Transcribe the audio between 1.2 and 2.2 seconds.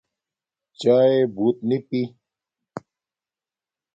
بوت نی پی